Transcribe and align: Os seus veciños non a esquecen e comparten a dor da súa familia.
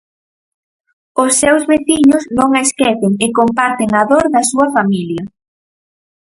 Os 1.23 1.31
seus 1.41 1.63
veciños 1.71 2.23
non 2.37 2.49
a 2.53 2.59
esquecen 2.67 3.13
e 3.25 3.27
comparten 3.39 3.89
a 4.01 4.03
dor 4.11 4.25
da 4.33 4.41
súa 4.51 4.67
familia. 4.77 5.23